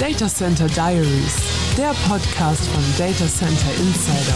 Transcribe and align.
Data 0.00 0.28
Center 0.28 0.66
Diaries, 0.66 1.34
der 1.76 1.94
Podcast 2.08 2.66
von 2.68 2.82
Data 2.96 3.28
Center 3.28 3.70
Insider. 3.78 4.34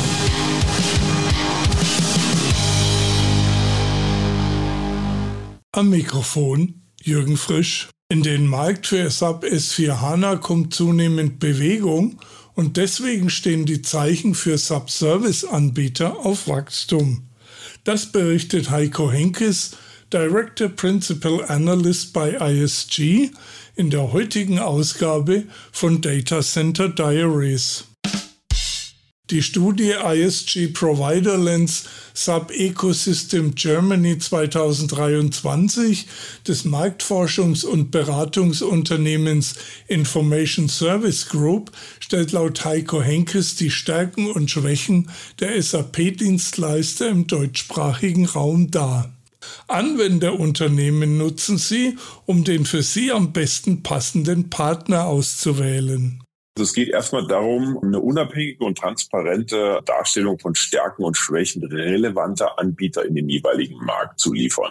Am 5.72 5.88
Mikrofon 5.88 6.82
Jürgen 7.02 7.38
Frisch. 7.38 7.88
In 8.10 8.22
den 8.22 8.46
Markt 8.46 8.88
für 8.88 9.08
SAP 9.08 9.44
S4 9.44 10.02
HANA 10.02 10.36
kommt 10.36 10.74
zunehmend 10.74 11.38
Bewegung 11.38 12.20
und 12.52 12.76
deswegen 12.76 13.30
stehen 13.30 13.64
die 13.64 13.80
Zeichen 13.80 14.34
für 14.34 14.58
SAP-Service-Anbieter 14.58 16.26
auf 16.26 16.46
Wachstum. 16.46 17.30
Das 17.84 18.12
berichtet 18.12 18.68
Heiko 18.68 19.10
Henkes, 19.10 19.78
Director 20.14 20.68
Principal 20.68 21.44
Analyst 21.48 22.12
bei 22.12 22.34
ISG, 22.34 23.30
in 23.74 23.90
der 23.90 24.12
heutigen 24.12 24.60
Ausgabe 24.60 25.42
von 25.72 26.00
Data 26.02 26.40
Center 26.40 26.88
Diaries. 26.88 27.86
Die 29.30 29.42
Studie 29.42 29.94
ISG 30.00 30.68
Provider 30.68 31.36
Lens 31.36 31.86
Sub 32.12 32.52
Ecosystem 32.52 33.56
Germany 33.56 34.16
2023 34.16 36.06
des 36.46 36.64
Marktforschungs- 36.64 37.66
und 37.66 37.90
Beratungsunternehmens 37.90 39.56
Information 39.88 40.68
Service 40.68 41.28
Group 41.28 41.72
stellt 41.98 42.30
laut 42.30 42.64
Heiko 42.64 43.02
Henkes 43.02 43.56
die 43.56 43.72
Stärken 43.72 44.30
und 44.30 44.48
Schwächen 44.48 45.10
der 45.40 45.60
SAP-Dienstleister 45.60 47.08
im 47.08 47.26
deutschsprachigen 47.26 48.26
Raum 48.26 48.70
dar. 48.70 49.10
Anwenderunternehmen 49.68 51.18
nutzen 51.18 51.58
sie, 51.58 51.96
um 52.26 52.44
den 52.44 52.64
für 52.64 52.82
sie 52.82 53.12
am 53.12 53.32
besten 53.32 53.82
passenden 53.82 54.50
Partner 54.50 55.06
auszuwählen. 55.06 56.22
Also 56.56 56.68
es 56.68 56.72
geht 56.72 56.88
erstmal 56.88 57.26
darum, 57.26 57.78
eine 57.82 57.98
unabhängige 57.98 58.64
und 58.64 58.78
transparente 58.78 59.80
Darstellung 59.84 60.38
von 60.38 60.54
Stärken 60.54 61.02
und 61.02 61.16
Schwächen 61.16 61.64
relevanter 61.64 62.58
Anbieter 62.58 63.04
in 63.04 63.16
dem 63.16 63.28
jeweiligen 63.28 63.84
Markt 63.84 64.20
zu 64.20 64.32
liefern. 64.32 64.70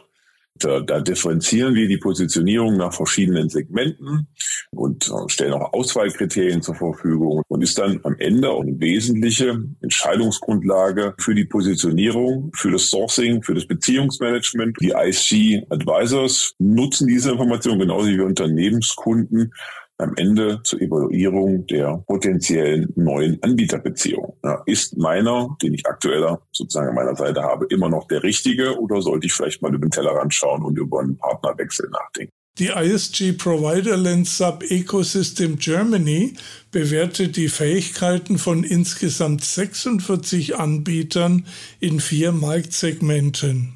Da, 0.60 0.80
differenzieren 0.80 1.74
wir 1.74 1.88
die 1.88 1.98
Positionierung 1.98 2.78
nach 2.78 2.94
verschiedenen 2.94 3.50
Segmenten 3.50 4.28
und 4.72 5.10
äh, 5.10 5.30
stellen 5.30 5.54
auch 5.54 5.74
Auswahlkriterien 5.74 6.62
zur 6.62 6.76
Verfügung 6.76 7.42
und 7.48 7.62
ist 7.64 7.78
dann 7.78 8.00
am 8.04 8.16
Ende 8.20 8.50
auch 8.50 8.62
eine 8.62 8.80
wesentliche 8.80 9.62
Entscheidungsgrundlage 9.82 11.16
für 11.18 11.34
die 11.34 11.46
Positionierung, 11.46 12.52
für 12.56 12.72
das 12.72 12.90
Sourcing, 12.90 13.42
für 13.42 13.56
das 13.56 13.66
Beziehungsmanagement. 13.66 14.78
Die 14.80 14.94
IC 14.96 15.66
Advisors 15.70 16.54
nutzen 16.60 17.08
diese 17.08 17.32
Information 17.32 17.80
genauso 17.80 18.08
wie 18.08 18.22
Unternehmenskunden 18.22 19.52
am 19.98 20.16
Ende 20.16 20.62
zur 20.64 20.82
Evaluierung 20.82 21.66
der 21.68 22.04
potenziellen 22.08 22.92
neuen 22.96 23.42
Anbieterbeziehung. 23.42 24.36
Ja, 24.44 24.62
ist 24.66 24.98
meiner, 24.98 25.56
den 25.62 25.74
ich 25.74 25.86
aktuell 25.86 26.38
sozusagen 26.52 26.90
an 26.90 26.96
meiner 26.96 27.16
Seite 27.16 27.42
habe, 27.42 27.66
immer 27.70 27.90
noch 27.90 28.08
der 28.08 28.24
richtige 28.24 28.80
oder 28.80 29.02
sollte 29.02 29.28
ich 29.28 29.34
vielleicht 29.34 29.62
mal 29.62 29.74
über 29.74 29.86
den 29.86 29.92
Tellerrand 29.92 30.34
schauen 30.34 30.64
und 30.64 30.78
über 30.78 31.00
einen 31.00 31.18
Partnerwechsel 31.18 31.90
nachdenken? 31.90 32.32
Die 32.60 32.68
ISG 32.68 33.34
Provider 33.34 33.98
Lens 33.98 34.38
Sub 34.38 34.64
Ecosystem 34.70 35.58
Germany 35.58 36.36
bewertet 36.72 37.36
die 37.36 37.50
Fähigkeiten 37.50 38.38
von 38.38 38.64
insgesamt 38.64 39.44
46 39.44 40.56
Anbietern 40.56 41.48
in 41.80 42.00
vier 42.00 42.32
Marktsegmenten. 42.32 43.74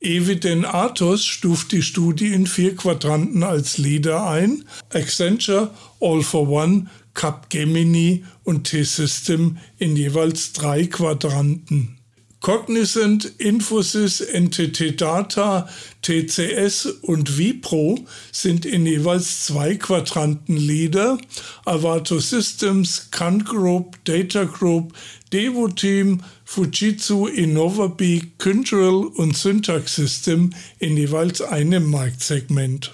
Eviden 0.00 0.64
Athos 0.64 1.24
stuft 1.24 1.72
die 1.72 1.82
Studie 1.82 2.32
in 2.32 2.46
vier 2.46 2.76
Quadranten 2.76 3.42
als 3.42 3.78
Leader 3.78 4.28
ein. 4.28 4.64
Accenture, 4.90 5.70
All 6.00 6.22
for 6.22 6.48
One, 6.48 6.86
Capgemini 7.14 8.24
und 8.44 8.64
T-System 8.64 9.58
in 9.76 9.96
jeweils 9.96 10.52
drei 10.52 10.86
Quadranten. 10.86 11.97
Cognizant, 12.40 13.24
Infosys, 13.38 14.20
NTT 14.20 15.00
Data, 15.00 15.68
TCS 16.02 16.86
und 17.02 17.36
Vipro 17.36 17.98
sind 18.30 18.64
in 18.64 18.86
jeweils 18.86 19.44
zwei 19.46 19.74
Quadranten 19.74 20.56
Leader. 20.56 21.18
Avato 21.64 22.20
Systems, 22.20 23.10
Kant 23.10 23.44
Group, 23.44 23.98
Data 24.04 24.44
Group, 24.44 24.92
Devo 25.32 25.68
Team, 25.68 26.22
Fujitsu, 26.44 27.26
Innovabee, 27.26 28.22
Kyndryl 28.38 29.06
und 29.16 29.36
Syntax 29.36 29.96
System 29.96 30.50
in 30.78 30.96
jeweils 30.96 31.42
einem 31.42 31.90
Marktsegment. 31.90 32.92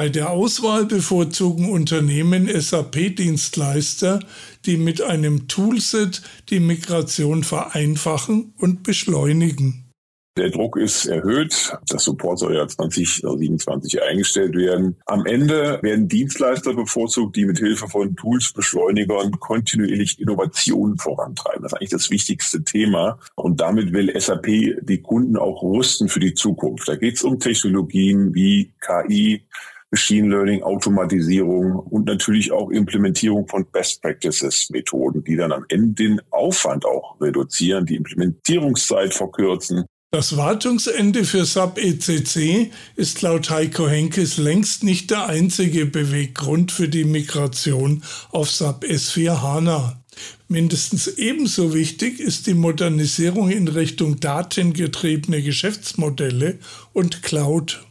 Bei 0.00 0.08
der 0.08 0.30
Auswahl 0.30 0.86
bevorzugen 0.86 1.68
Unternehmen 1.70 2.48
SAP-Dienstleister, 2.48 4.20
die 4.64 4.78
mit 4.78 5.02
einem 5.02 5.46
Toolset 5.46 6.22
die 6.48 6.58
Migration 6.58 7.44
vereinfachen 7.44 8.54
und 8.56 8.82
beschleunigen. 8.82 9.92
Der 10.38 10.48
Druck 10.48 10.78
ist 10.78 11.04
erhöht. 11.04 11.76
Das 11.88 12.04
Support 12.04 12.38
soll 12.38 12.54
ja 12.54 12.66
2027 12.66 14.02
eingestellt 14.02 14.56
werden. 14.56 14.96
Am 15.04 15.26
Ende 15.26 15.78
werden 15.82 16.08
Dienstleister 16.08 16.72
bevorzugt, 16.72 17.36
die 17.36 17.44
mit 17.44 17.58
Hilfe 17.58 17.86
von 17.86 18.16
Tools, 18.16 18.54
Beschleunigern 18.54 19.32
kontinuierlich 19.32 20.18
Innovationen 20.18 20.96
vorantreiben. 20.96 21.62
Das 21.62 21.72
ist 21.72 21.76
eigentlich 21.76 21.90
das 21.90 22.10
wichtigste 22.10 22.64
Thema. 22.64 23.18
Und 23.34 23.60
damit 23.60 23.92
will 23.92 24.18
SAP 24.18 24.46
die 24.80 25.02
Kunden 25.02 25.36
auch 25.36 25.62
rüsten 25.62 26.08
für 26.08 26.20
die 26.20 26.32
Zukunft. 26.32 26.88
Da 26.88 26.96
geht 26.96 27.16
es 27.16 27.22
um 27.22 27.38
Technologien 27.38 28.34
wie 28.34 28.72
KI, 28.80 29.44
Machine 29.90 30.28
Learning, 30.28 30.62
Automatisierung 30.62 31.78
und 31.78 32.06
natürlich 32.06 32.52
auch 32.52 32.70
Implementierung 32.70 33.48
von 33.48 33.66
Best 33.70 34.02
Practices 34.02 34.70
Methoden, 34.70 35.24
die 35.24 35.36
dann 35.36 35.52
am 35.52 35.64
Ende 35.68 35.94
den 35.94 36.20
Aufwand 36.30 36.84
auch 36.84 37.20
reduzieren, 37.20 37.86
die 37.86 37.96
Implementierungszeit 37.96 39.12
verkürzen. 39.12 39.84
Das 40.12 40.36
Wartungsende 40.36 41.24
für 41.24 41.44
SAP 41.44 41.78
ECC 41.78 42.72
ist 42.96 43.22
laut 43.22 43.48
Heiko 43.48 43.88
Henkes 43.88 44.38
längst 44.38 44.82
nicht 44.82 45.12
der 45.12 45.26
einzige 45.26 45.86
Beweggrund 45.86 46.72
für 46.72 46.88
die 46.88 47.04
Migration 47.04 48.02
auf 48.30 48.50
SAP 48.50 48.84
S4 48.86 49.40
HANA. 49.40 50.02
Mindestens 50.48 51.06
ebenso 51.06 51.74
wichtig 51.74 52.18
ist 52.18 52.48
die 52.48 52.54
Modernisierung 52.54 53.50
in 53.50 53.68
Richtung 53.68 54.18
datengetriebene 54.18 55.42
Geschäftsmodelle 55.42 56.58
und 56.92 57.22
Cloud. 57.22 57.86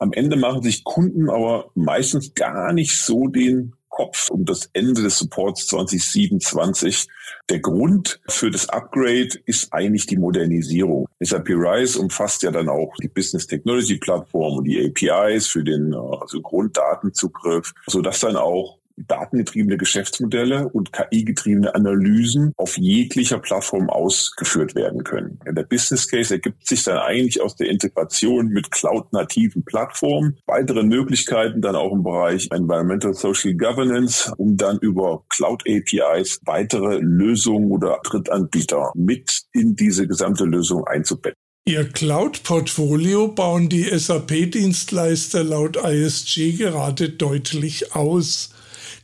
Am 0.00 0.14
Ende 0.14 0.36
machen 0.36 0.62
sich 0.62 0.82
Kunden 0.82 1.28
aber 1.28 1.70
meistens 1.74 2.34
gar 2.34 2.72
nicht 2.72 2.96
so 2.96 3.26
den 3.26 3.74
Kopf 3.90 4.30
um 4.30 4.46
das 4.46 4.70
Ende 4.72 5.02
des 5.02 5.18
Supports 5.18 5.66
2027. 5.66 7.06
Der 7.50 7.58
Grund 7.58 8.18
für 8.28 8.50
das 8.50 8.70
Upgrade 8.70 9.28
ist 9.44 9.74
eigentlich 9.74 10.06
die 10.06 10.16
Modernisierung. 10.16 11.06
SAP 11.20 11.50
Rise 11.50 12.00
umfasst 12.00 12.42
ja 12.42 12.50
dann 12.50 12.70
auch 12.70 12.94
die 13.02 13.08
Business 13.08 13.46
Technology 13.46 13.98
Plattform 13.98 14.58
und 14.58 14.64
die 14.64 14.82
APIs 14.86 15.48
für 15.48 15.62
den 15.62 15.92
also 15.94 16.40
Grunddatenzugriff, 16.40 17.74
sodass 17.86 18.20
dann 18.20 18.36
auch 18.36 18.79
datengetriebene 19.06 19.76
Geschäftsmodelle 19.76 20.68
und 20.68 20.92
KI-getriebene 20.92 21.74
Analysen 21.74 22.52
auf 22.56 22.76
jeglicher 22.76 23.38
Plattform 23.38 23.90
ausgeführt 23.90 24.74
werden 24.74 25.04
können. 25.04 25.38
Der 25.46 25.62
Business 25.62 26.08
Case 26.08 26.34
ergibt 26.34 26.66
sich 26.66 26.84
dann 26.84 26.98
eigentlich 26.98 27.40
aus 27.40 27.56
der 27.56 27.68
Integration 27.68 28.48
mit 28.48 28.70
cloud-nativen 28.70 29.64
Plattformen, 29.64 30.36
weitere 30.46 30.82
Möglichkeiten 30.82 31.60
dann 31.60 31.76
auch 31.76 31.92
im 31.92 32.02
Bereich 32.02 32.48
Environmental 32.50 33.14
Social 33.14 33.54
Governance, 33.54 34.32
um 34.36 34.56
dann 34.56 34.78
über 34.78 35.24
Cloud 35.28 35.64
APIs 35.66 36.40
weitere 36.44 36.98
Lösungen 36.98 37.70
oder 37.70 38.00
Drittanbieter 38.04 38.92
mit 38.94 39.42
in 39.52 39.76
diese 39.76 40.06
gesamte 40.06 40.44
Lösung 40.44 40.86
einzubetten. 40.86 41.36
Ihr 41.66 41.88
Cloud-Portfolio 41.88 43.28
bauen 43.28 43.68
die 43.68 43.84
SAP-Dienstleister 43.84 45.44
laut 45.44 45.76
ISG 45.76 46.52
gerade 46.52 47.10
deutlich 47.10 47.94
aus. 47.94 48.50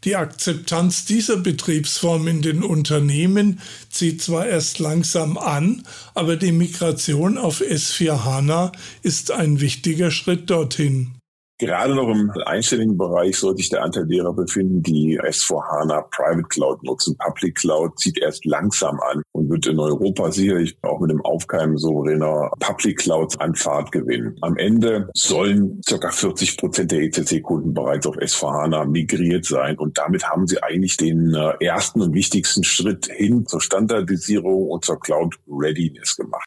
Die 0.04 0.16
Akzeptanz 0.16 1.04
dieser 1.04 1.36
Betriebsform 1.36 2.28
in 2.28 2.42
den 2.42 2.62
Unternehmen 2.62 3.60
zieht 3.90 4.22
zwar 4.22 4.46
erst 4.46 4.78
langsam 4.78 5.36
an, 5.38 5.82
aber 6.14 6.36
die 6.36 6.52
Migration 6.52 7.38
auf 7.38 7.60
S4 7.60 8.24
HANA 8.24 8.72
ist 9.02 9.30
ein 9.30 9.60
wichtiger 9.60 10.10
Schritt 10.10 10.50
dorthin. 10.50 11.15
Gerade 11.58 11.94
noch 11.94 12.08
im 12.08 12.30
einstelligen 12.44 12.98
Bereich 12.98 13.38
sollte 13.38 13.58
sich 13.58 13.70
der 13.70 13.82
Anteil 13.82 14.06
derer 14.06 14.34
befinden, 14.34 14.82
die 14.82 15.18
S4HANA 15.18 16.02
Private 16.10 16.48
Cloud 16.48 16.82
nutzen. 16.82 17.16
Public 17.16 17.54
Cloud 17.56 17.98
zieht 17.98 18.18
erst 18.18 18.44
langsam 18.44 19.00
an 19.00 19.22
und 19.32 19.48
wird 19.48 19.66
in 19.66 19.78
Europa 19.78 20.30
sicherlich 20.30 20.76
auch 20.82 21.00
mit 21.00 21.10
dem 21.10 21.22
Aufkeimen 21.22 21.78
souveräner 21.78 22.50
Public 22.60 22.98
Clouds 22.98 23.38
an 23.38 23.54
Fahrt 23.54 23.90
gewinnen. 23.90 24.36
Am 24.42 24.58
Ende 24.58 25.08
sollen 25.14 25.80
circa 25.88 26.10
40 26.10 26.58
Prozent 26.58 26.92
der 26.92 27.00
ECC-Kunden 27.00 27.72
bereits 27.72 28.06
auf 28.06 28.16
S4HANA 28.16 28.84
migriert 28.84 29.46
sein 29.46 29.78
und 29.78 29.96
damit 29.96 30.28
haben 30.28 30.46
sie 30.46 30.62
eigentlich 30.62 30.98
den 30.98 31.34
äh, 31.34 31.64
ersten 31.64 32.02
und 32.02 32.12
wichtigsten 32.12 32.64
Schritt 32.64 33.06
hin 33.06 33.46
zur 33.46 33.62
Standardisierung 33.62 34.68
und 34.68 34.84
zur 34.84 35.00
Cloud 35.00 35.36
Readiness 35.48 36.16
gemacht. 36.16 36.46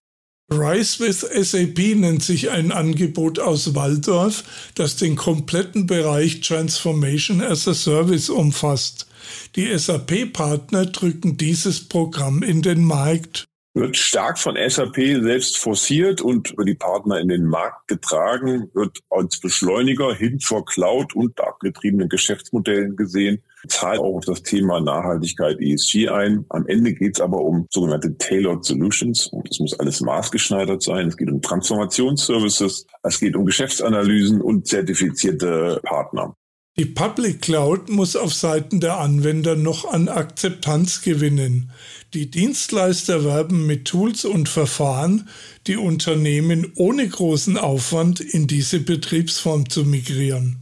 Rise 0.51 0.99
with 0.99 1.21
SAP 1.21 1.95
nennt 1.95 2.23
sich 2.23 2.49
ein 2.49 2.71
Angebot 2.71 3.39
aus 3.39 3.75
Waldorf, 3.75 4.71
das 4.75 4.95
den 4.95 5.15
kompletten 5.15 5.85
Bereich 5.85 6.41
Transformation 6.41 7.41
as 7.41 7.67
a 7.67 7.73
Service 7.73 8.29
umfasst. 8.29 9.07
Die 9.55 9.67
SAP-Partner 9.77 10.87
drücken 10.87 11.37
dieses 11.37 11.87
Programm 11.87 12.41
in 12.41 12.61
den 12.61 12.83
Markt 12.83 13.49
wird 13.75 13.97
stark 13.97 14.39
von 14.39 14.57
SAP 14.57 14.95
selbst 14.95 15.57
forciert 15.57 16.21
und 16.21 16.51
über 16.51 16.65
die 16.65 16.75
Partner 16.75 17.19
in 17.19 17.29
den 17.29 17.45
Markt 17.45 17.87
getragen, 17.87 18.69
wird 18.73 18.99
als 19.09 19.39
Beschleuniger 19.39 20.13
hin 20.13 20.39
zur 20.39 20.65
Cloud 20.65 21.15
und 21.15 21.37
datengetriebenen 21.39 22.09
Geschäftsmodellen 22.09 22.95
gesehen, 22.95 23.41
zahlt 23.67 23.99
auch 23.99 24.17
auf 24.17 24.25
das 24.25 24.43
Thema 24.43 24.79
Nachhaltigkeit 24.79 25.59
ESG 25.59 26.09
ein. 26.09 26.45
Am 26.49 26.65
Ende 26.67 26.93
geht 26.93 27.17
es 27.17 27.21
aber 27.21 27.41
um 27.41 27.67
sogenannte 27.69 28.17
Tailored 28.17 28.63
Solutions 28.63 29.27
und 29.27 29.49
es 29.49 29.59
muss 29.59 29.79
alles 29.79 30.01
maßgeschneidert 30.01 30.81
sein. 30.81 31.07
Es 31.07 31.17
geht 31.17 31.29
um 31.29 31.41
Transformationsservices, 31.41 32.85
es 33.03 33.19
geht 33.19 33.35
um 33.35 33.45
Geschäftsanalysen 33.45 34.41
und 34.41 34.67
zertifizierte 34.67 35.79
Partner. 35.83 36.35
Die 36.79 36.85
Public 36.85 37.41
Cloud 37.41 37.89
muss 37.89 38.15
auf 38.15 38.33
Seiten 38.33 38.79
der 38.79 38.99
Anwender 38.99 39.57
noch 39.57 39.83
an 39.83 40.07
Akzeptanz 40.07 41.01
gewinnen. 41.01 41.71
Die 42.13 42.31
Dienstleister 42.31 43.25
werben 43.25 43.67
mit 43.67 43.83
Tools 43.83 44.23
und 44.23 44.47
Verfahren, 44.47 45.27
die 45.67 45.75
Unternehmen 45.75 46.71
ohne 46.75 47.05
großen 47.05 47.57
Aufwand 47.57 48.21
in 48.21 48.47
diese 48.47 48.79
Betriebsform 48.79 49.69
zu 49.69 49.83
migrieren. 49.83 50.58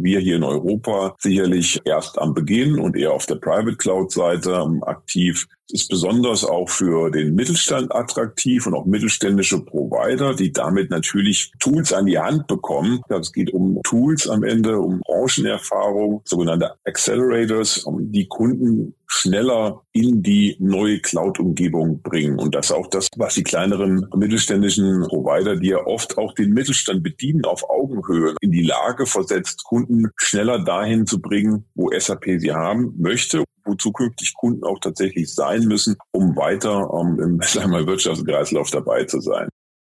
Wir 0.00 0.20
hier 0.20 0.36
in 0.36 0.44
Europa 0.44 1.16
sicherlich 1.18 1.80
erst 1.84 2.18
am 2.18 2.32
Beginn 2.32 2.78
und 2.78 2.96
eher 2.96 3.12
auf 3.12 3.26
der 3.26 3.34
Private 3.34 3.76
Cloud 3.76 4.12
Seite 4.12 4.54
aktiv 4.82 5.48
ist 5.70 5.88
besonders 5.88 6.44
auch 6.44 6.68
für 6.68 7.10
den 7.10 7.34
Mittelstand 7.34 7.94
attraktiv 7.94 8.66
und 8.66 8.74
auch 8.74 8.86
mittelständische 8.86 9.64
Provider, 9.64 10.34
die 10.34 10.52
damit 10.52 10.90
natürlich 10.90 11.52
Tools 11.58 11.92
an 11.92 12.06
die 12.06 12.18
Hand 12.18 12.46
bekommen. 12.46 13.00
Es 13.08 13.32
geht 13.32 13.52
um 13.52 13.80
Tools 13.82 14.28
am 14.28 14.44
Ende, 14.44 14.78
um 14.78 15.00
Branchenerfahrung, 15.00 16.22
sogenannte 16.24 16.74
Accelerators, 16.84 17.78
um 17.78 18.10
die 18.10 18.26
Kunden 18.26 18.94
schneller 19.06 19.82
in 19.92 20.22
die 20.22 20.56
neue 20.60 21.00
Cloud-Umgebung 21.00 22.02
bringen. 22.02 22.38
Und 22.38 22.54
das 22.54 22.66
ist 22.66 22.72
auch 22.72 22.88
das, 22.88 23.08
was 23.16 23.34
die 23.34 23.42
kleineren 23.42 24.06
mittelständischen 24.14 25.06
Provider, 25.08 25.56
die 25.56 25.68
ja 25.68 25.86
oft 25.86 26.18
auch 26.18 26.34
den 26.34 26.50
Mittelstand 26.50 27.02
bedienen, 27.02 27.44
auf 27.44 27.68
Augenhöhe 27.68 28.34
in 28.40 28.52
die 28.52 28.62
Lage 28.62 29.06
versetzt, 29.06 29.64
Kunden 29.64 30.10
schneller 30.16 30.62
dahin 30.62 31.06
zu 31.06 31.20
bringen, 31.20 31.64
wo 31.74 31.90
SAP 31.90 32.24
sie 32.38 32.52
haben 32.52 32.94
möchte 32.98 33.44
wo 33.68 33.74
zukünftig 33.74 34.34
Kunden 34.34 34.64
auch 34.64 34.78
tatsächlich 34.80 35.32
sein 35.32 35.64
müssen, 35.64 35.96
um 36.10 36.34
weiter 36.36 36.90
ähm, 36.92 37.20
im 37.20 37.38
wir, 37.72 37.86
Wirtschaftskreislauf 37.86 38.70
dabei 38.70 39.04
zu 39.04 39.20
sein. 39.20 39.48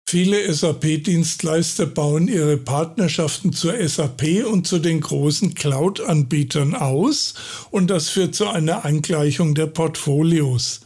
Viele 0.08 0.50
SAP-Dienstleister 0.50 1.84
bauen 1.84 2.28
ihre 2.28 2.56
Partnerschaften 2.56 3.52
zur 3.52 3.74
SAP 3.76 4.46
und 4.50 4.66
zu 4.66 4.78
den 4.78 5.02
großen 5.02 5.52
Cloud-Anbietern 5.52 6.74
aus 6.74 7.34
und 7.70 7.90
das 7.90 8.08
führt 8.08 8.34
zu 8.34 8.48
einer 8.48 8.86
Angleichung 8.86 9.54
der 9.54 9.66
Portfolios. 9.66 10.80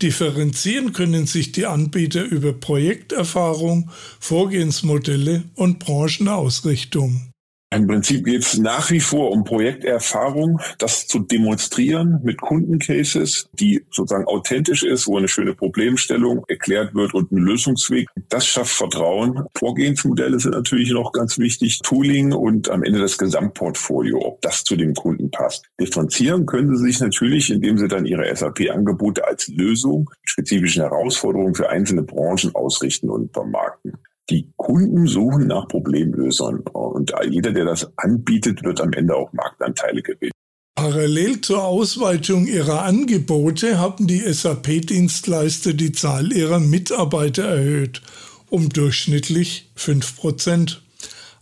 Differenzieren 0.00 0.94
können 0.94 1.26
sich 1.26 1.52
die 1.52 1.66
Anbieter 1.66 2.24
über 2.24 2.54
Projekterfahrung, 2.54 3.90
Vorgehensmodelle 4.18 5.44
und 5.54 5.78
Branchenausrichtung. 5.78 7.31
Im 7.72 7.86
Prinzip 7.86 8.26
geht 8.26 8.42
es 8.42 8.58
nach 8.58 8.90
wie 8.90 9.00
vor 9.00 9.30
um 9.30 9.44
Projekterfahrung, 9.44 10.60
das 10.78 11.06
zu 11.06 11.20
demonstrieren 11.20 12.20
mit 12.22 12.38
Kundencases, 12.38 13.48
die 13.54 13.82
sozusagen 13.90 14.26
authentisch 14.26 14.82
ist, 14.82 15.06
wo 15.06 15.16
eine 15.16 15.28
schöne 15.28 15.54
Problemstellung 15.54 16.44
erklärt 16.48 16.94
wird 16.94 17.14
und 17.14 17.32
ein 17.32 17.38
Lösungsweg. 17.38 18.08
Das 18.28 18.46
schafft 18.46 18.74
Vertrauen. 18.74 19.46
Vorgehensmodelle 19.56 20.38
sind 20.38 20.52
natürlich 20.52 20.90
noch 20.90 21.12
ganz 21.12 21.38
wichtig. 21.38 21.80
Tooling 21.82 22.32
und 22.32 22.68
am 22.68 22.82
Ende 22.82 23.00
das 23.00 23.16
Gesamtportfolio, 23.16 24.18
ob 24.22 24.42
das 24.42 24.64
zu 24.64 24.76
dem 24.76 24.94
Kunden 24.94 25.30
passt. 25.30 25.64
Differenzieren 25.80 26.44
können 26.44 26.76
sie 26.76 26.84
sich 26.84 27.00
natürlich, 27.00 27.50
indem 27.50 27.78
sie 27.78 27.88
dann 27.88 28.04
ihre 28.04 28.34
SAP-Angebote 28.34 29.26
als 29.26 29.48
Lösung 29.48 30.10
spezifischen 30.24 30.82
Herausforderungen 30.82 31.54
für 31.54 31.70
einzelne 31.70 32.02
Branchen 32.02 32.54
ausrichten 32.54 33.08
und 33.08 33.32
vermarkten. 33.32 33.94
Die 34.30 34.52
Kunden 34.56 35.06
suchen 35.06 35.48
nach 35.48 35.68
Problemlösern 35.68 36.60
und 36.60 37.12
jeder, 37.28 37.52
der 37.52 37.64
das 37.64 37.90
anbietet, 37.96 38.62
wird 38.62 38.80
am 38.80 38.92
Ende 38.92 39.16
auch 39.16 39.32
Marktanteile 39.32 40.02
gewinnen. 40.02 40.32
Parallel 40.74 41.40
zur 41.42 41.64
Ausweitung 41.64 42.46
ihrer 42.46 42.82
Angebote 42.82 43.78
haben 43.78 44.06
die 44.06 44.20
SAP-Dienstleister 44.20 45.74
die 45.74 45.92
Zahl 45.92 46.32
ihrer 46.32 46.60
Mitarbeiter 46.60 47.44
erhöht, 47.44 48.02
um 48.48 48.68
durchschnittlich 48.68 49.70
5 49.76 50.16
Prozent. 50.16 50.82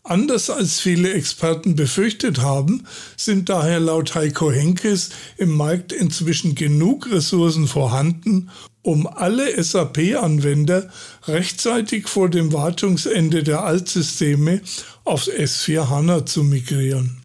Anders 0.02 0.48
als 0.48 0.80
viele 0.80 1.12
Experten 1.12 1.76
befürchtet 1.76 2.40
haben, 2.40 2.86
sind 3.16 3.48
daher 3.50 3.80
laut 3.80 4.14
Heiko 4.14 4.50
Henkes 4.50 5.10
im 5.36 5.50
Markt 5.50 5.92
inzwischen 5.92 6.54
genug 6.54 7.10
Ressourcen 7.10 7.68
vorhanden, 7.68 8.50
um 8.82 9.06
alle 9.06 9.62
SAP-Anwender 9.62 10.90
rechtzeitig 11.26 12.08
vor 12.08 12.30
dem 12.30 12.52
Wartungsende 12.52 13.42
der 13.42 13.62
Altsysteme 13.62 14.62
auf 15.04 15.28
S4 15.28 15.90
HANA 15.90 16.24
zu 16.24 16.44
migrieren. 16.44 17.19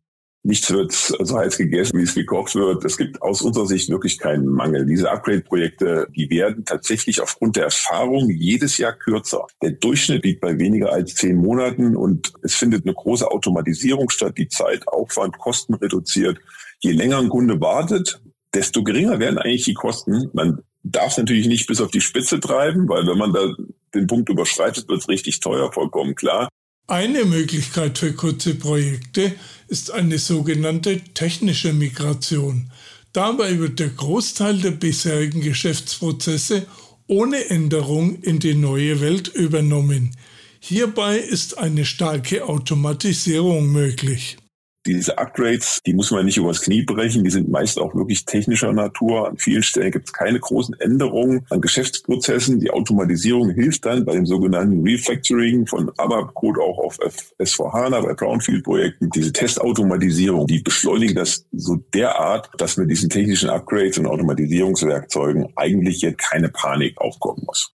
Nichts 0.46 0.72
wird 0.72 0.92
so 0.92 1.40
heiß 1.40 1.58
gegessen, 1.58 1.98
wie 1.98 2.04
es 2.04 2.14
gekocht 2.14 2.54
wird. 2.54 2.86
Es 2.86 2.98
gibt 2.98 3.20
aus 3.20 3.42
unserer 3.42 3.66
Sicht 3.66 3.90
wirklich 3.90 4.20
keinen 4.20 4.46
Mangel. 4.46 4.86
Diese 4.86 5.10
Upgrade-Projekte, 5.10 6.08
die 6.16 6.30
werden 6.30 6.64
tatsächlich 6.66 7.20
aufgrund 7.20 7.56
der 7.56 7.64
Erfahrung 7.64 8.30
jedes 8.30 8.78
Jahr 8.78 8.94
kürzer. 8.94 9.48
Der 9.64 9.72
Durchschnitt 9.72 10.24
liegt 10.24 10.42
bei 10.42 10.60
weniger 10.60 10.94
als 10.94 11.16
zehn 11.16 11.36
Monaten 11.38 11.96
und 11.96 12.32
es 12.44 12.54
findet 12.54 12.86
eine 12.86 12.94
große 12.94 13.28
Automatisierung 13.28 14.12
statt, 14.12 14.38
die 14.38 14.48
Zeit, 14.48 14.88
Aufwand, 14.88 15.40
Kosten 15.40 15.74
reduziert. 15.74 16.38
Je 16.80 16.92
länger 16.92 17.18
ein 17.18 17.30
Kunde 17.30 17.60
wartet, 17.60 18.22
desto 18.54 18.84
geringer 18.84 19.18
werden 19.18 19.40
eigentlich 19.40 19.64
die 19.66 19.74
Kosten. 19.74 20.30
Man 20.34 20.60
darf 20.84 21.14
es 21.14 21.18
natürlich 21.18 21.48
nicht 21.48 21.66
bis 21.66 21.82
auf 21.82 21.90
die 21.90 22.02
Spitze 22.02 22.40
treiben, 22.40 22.88
weil 22.88 23.08
wenn 23.08 23.18
man 23.18 23.34
da 23.34 23.52
den 23.96 24.06
Punkt 24.06 24.30
überschreitet, 24.30 24.88
wird 24.90 25.00
es 25.00 25.10
richtig 25.10 25.40
teuer, 25.40 25.72
vollkommen 25.72 26.14
klar. 26.14 26.50
Eine 26.88 27.26
Möglichkeit 27.26 27.98
für 27.98 28.14
kurze 28.14 28.54
Projekte 28.54 29.34
ist 29.68 29.90
eine 29.90 30.20
sogenannte 30.20 31.02
technische 31.16 31.74
Migration. 31.74 32.70
Dabei 33.12 33.58
wird 33.58 33.80
der 33.80 33.90
Großteil 33.90 34.60
der 34.60 34.70
bisherigen 34.70 35.42
Geschäftsprozesse 35.42 36.68
ohne 37.08 37.50
Änderung 37.50 38.22
in 38.22 38.38
die 38.38 38.54
neue 38.54 39.02
Welt 39.02 39.30
übernommen. 39.30 40.16
Hierbei 40.60 41.18
ist 41.18 41.58
eine 41.58 41.86
starke 41.86 42.48
Automatisierung 42.48 43.72
möglich. 43.72 44.38
Diese 44.88 45.18
Upgrades, 45.18 45.82
die 45.84 45.96
muss 45.96 46.12
man 46.12 46.26
nicht 46.26 46.38
übers 46.38 46.62
Knie 46.62 46.84
brechen, 46.84 47.24
die 47.24 47.32
sind 47.32 47.50
meist 47.50 47.80
auch 47.80 47.96
wirklich 47.96 48.24
technischer 48.26 48.72
Natur. 48.72 49.28
An 49.28 49.38
vielen 49.38 49.64
Stellen 49.64 49.92
gibt 49.92 50.06
es 50.06 50.14
keine 50.14 50.40
großen 50.40 50.80
Änderungen 50.80 51.44
an 51.50 51.60
Geschäftsprozessen. 51.60 52.60
Die 52.60 52.70
Automatisierung 52.70 53.50
hilft 53.50 53.86
dann 53.88 54.06
bei 54.06 54.14
dem 54.14 54.28
sogenannten 54.28 54.84
Refactoring 54.84 55.66
von 55.66 55.92
ABAP-Code 55.98 56.62
auch 56.62 56.78
auf 56.78 57.00
S4HANA 57.40 58.04
bei 58.04 58.14
Brownfield-Projekten. 58.14 59.10
Diese 59.10 59.34
Testautomatisierung, 59.34 60.46
die 60.46 60.60
beschleunigt 60.60 61.18
das 61.18 61.48
so 61.52 61.78
derart, 61.96 62.52
dass 62.60 62.78
mit 62.78 62.92
diesen 62.92 63.10
technischen 63.10 63.50
Upgrades 63.50 63.98
und 63.98 64.06
Automatisierungswerkzeugen 64.06 65.48
eigentlich 65.56 66.02
jetzt 66.02 66.20
keine 66.20 66.50
Panik 66.50 67.02
aufkommen 67.02 67.42
muss. 67.48 67.74